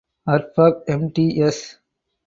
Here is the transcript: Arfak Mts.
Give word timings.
Arfak 0.33 0.75
Mts. 0.99 1.57